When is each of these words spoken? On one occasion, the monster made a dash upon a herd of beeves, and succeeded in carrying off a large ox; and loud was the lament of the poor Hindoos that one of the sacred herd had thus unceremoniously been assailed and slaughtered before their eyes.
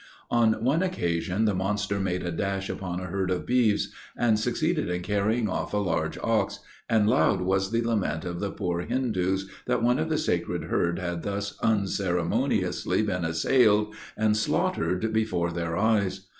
On 0.31 0.53
one 0.65 0.81
occasion, 0.81 1.45
the 1.45 1.53
monster 1.53 1.99
made 1.99 2.23
a 2.25 2.31
dash 2.31 2.71
upon 2.71 2.99
a 2.99 3.05
herd 3.05 3.29
of 3.29 3.45
beeves, 3.45 3.91
and 4.17 4.39
succeeded 4.39 4.89
in 4.89 5.03
carrying 5.03 5.47
off 5.47 5.75
a 5.75 5.77
large 5.77 6.17
ox; 6.23 6.57
and 6.89 7.07
loud 7.07 7.41
was 7.41 7.69
the 7.69 7.83
lament 7.83 8.25
of 8.25 8.39
the 8.39 8.49
poor 8.49 8.81
Hindoos 8.81 9.47
that 9.67 9.83
one 9.83 9.99
of 9.99 10.09
the 10.09 10.17
sacred 10.17 10.63
herd 10.63 10.97
had 10.97 11.21
thus 11.21 11.55
unceremoniously 11.61 13.03
been 13.03 13.23
assailed 13.23 13.93
and 14.17 14.35
slaughtered 14.35 15.13
before 15.13 15.51
their 15.51 15.77
eyes. 15.77 16.25